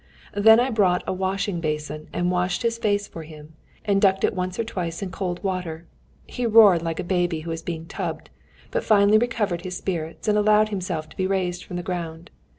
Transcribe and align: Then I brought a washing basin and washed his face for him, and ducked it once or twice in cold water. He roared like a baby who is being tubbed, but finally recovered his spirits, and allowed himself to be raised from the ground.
Then 0.33 0.59
I 0.59 0.71
brought 0.71 1.03
a 1.05 1.13
washing 1.13 1.59
basin 1.59 2.07
and 2.11 2.31
washed 2.31 2.63
his 2.63 2.79
face 2.79 3.07
for 3.07 3.21
him, 3.21 3.53
and 3.85 4.01
ducked 4.01 4.23
it 4.23 4.33
once 4.33 4.57
or 4.57 4.63
twice 4.63 5.03
in 5.03 5.11
cold 5.11 5.43
water. 5.43 5.85
He 6.25 6.47
roared 6.47 6.81
like 6.81 6.99
a 6.99 7.03
baby 7.03 7.41
who 7.41 7.51
is 7.51 7.61
being 7.61 7.85
tubbed, 7.85 8.31
but 8.71 8.83
finally 8.83 9.19
recovered 9.19 9.61
his 9.61 9.77
spirits, 9.77 10.27
and 10.27 10.39
allowed 10.39 10.69
himself 10.69 11.07
to 11.09 11.17
be 11.17 11.27
raised 11.27 11.63
from 11.63 11.75
the 11.77 11.83
ground. 11.83 12.31